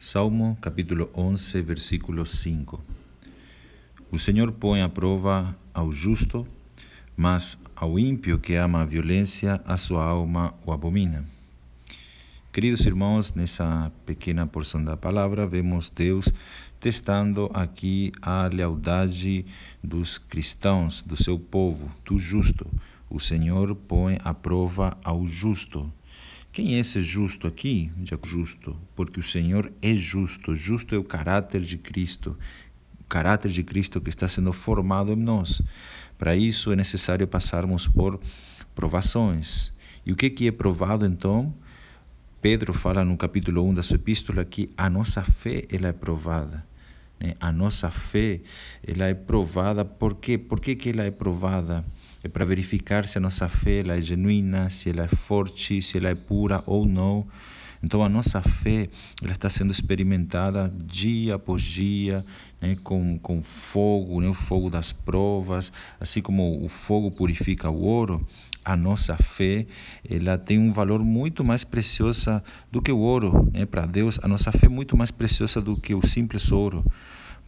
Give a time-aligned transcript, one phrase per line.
[0.00, 2.80] Salmo capítulo 11, versículo 5.
[4.12, 6.46] O Senhor põe à prova ao justo,
[7.16, 11.24] mas ao ímpio que ama a violência, a sua alma o abomina.
[12.52, 16.26] Queridos irmãos, nessa pequena porção da palavra, vemos Deus
[16.78, 19.44] testando aqui a lealdade
[19.82, 22.70] dos cristãos, do seu povo, do justo.
[23.10, 25.92] O Senhor põe à prova ao justo.
[26.52, 27.90] Quem é esse justo aqui?
[28.24, 30.54] Justo, porque o Senhor é justo.
[30.54, 32.36] Justo é o caráter de Cristo.
[33.00, 35.62] O caráter de Cristo que está sendo formado em nós.
[36.18, 38.18] Para isso é necessário passarmos por
[38.74, 39.72] provações.
[40.04, 41.54] E o que, que é provado então?
[42.40, 46.64] Pedro fala no capítulo 1 da sua epístola que a nossa fé ela é provada.
[47.20, 47.34] Né?
[47.40, 48.40] A nossa fé
[48.86, 49.84] ela é provada.
[49.84, 50.38] Por quê?
[50.38, 51.84] Por que, que ela é provada?
[52.22, 55.98] É para verificar se a nossa fé ela é genuína, se ela é forte, se
[55.98, 57.26] ela é pura ou não.
[57.82, 58.88] Então a nossa fé
[59.22, 62.24] ela está sendo experimentada dia após dia,
[62.60, 67.80] né, com, com fogo, né, o fogo das provas, assim como o fogo purifica o
[67.80, 68.26] ouro,
[68.64, 69.66] a nossa fé
[70.08, 73.48] ela tem um valor muito mais precioso do que o ouro.
[73.52, 73.64] Né?
[73.64, 76.84] Para Deus, a nossa fé é muito mais preciosa do que o simples ouro.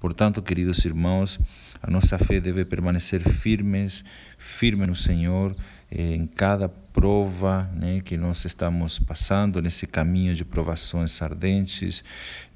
[0.00, 1.38] Portanto, queridos irmãos,
[1.82, 4.02] a nossa fé deve permanecer firmes,
[4.38, 5.54] firme no Senhor,
[5.92, 12.02] em cada prova né, que nós estamos passando, nesse caminho de provações ardentes,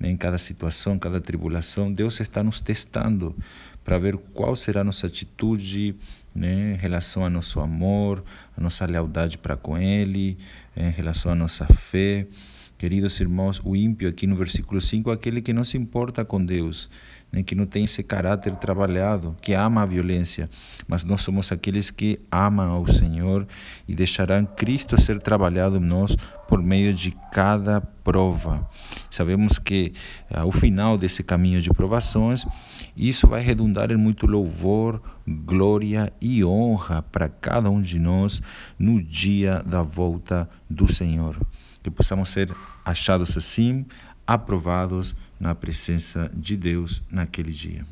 [0.01, 3.37] né, em cada situação, cada tribulação, Deus está nos testando
[3.85, 5.95] para ver qual será a nossa atitude
[6.35, 8.25] né, em relação ao nosso amor,
[8.57, 10.39] a nossa lealdade para com Ele,
[10.75, 12.27] em relação à nossa fé.
[12.77, 16.45] Queridos irmãos, o ímpio aqui no versículo 5 é aquele que não se importa com
[16.45, 16.91] Deus,
[17.31, 20.51] né, que não tem esse caráter trabalhado, que ama a violência.
[20.89, 23.47] Mas nós somos aqueles que amam ao Senhor
[23.87, 26.17] e deixarão Cristo ser trabalhado em nós
[26.49, 28.69] por meio de cada prova.
[29.09, 29.93] Sabemos que
[30.29, 32.45] ao final desse caminho de provações,
[32.97, 38.43] isso vai redundar em muito louvor, glória e honra para cada um de nós
[38.77, 41.37] no dia da volta do Senhor
[41.85, 42.51] que possamos ser
[42.83, 43.85] achados assim,
[44.27, 47.85] aprovados na presença de Deus naquele dia.